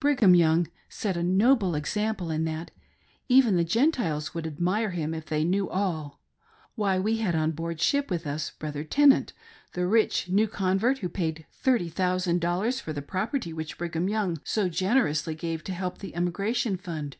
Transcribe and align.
Brigham 0.00 0.34
Young 0.34 0.68
set 0.88 1.18
a 1.18 1.22
noble 1.22 1.74
example 1.74 2.30
in 2.30 2.46
that; 2.46 2.70
even 3.28 3.56
the 3.58 3.62
Gentiles 3.62 4.32
would 4.32 4.46
admire 4.46 4.92
him 4.92 5.12
if 5.12 5.26
they 5.26 5.44
knew 5.44 5.68
alL 5.70 6.18
Why, 6.76 6.98
we 6.98 7.18
had 7.18 7.34
on 7.34 7.50
board 7.50 7.78
ship 7.82 8.08
with 8.10 8.26
us 8.26 8.48
Brother 8.52 8.84
Tenant, 8.84 9.34
the' 9.74 9.86
rich, 9.86 10.30
new 10.30 10.48
convert 10.48 11.00
who 11.00 11.10
paid 11.10 11.44
thirty 11.52 11.90
thousand 11.90 12.40
dollars 12.40 12.80
for 12.80 12.94
the 12.94 13.02
property 13.02 13.52
which 13.52 13.76
Brigham 13.76 14.08
Young 14.08 14.38
so 14.44 14.70
generously 14.70 15.34
gave 15.34 15.62
to 15.64 15.74
help 15.74 15.98
the 15.98 16.12
Emi 16.12 16.30
gration 16.32 16.80
Fund. 16.80 17.18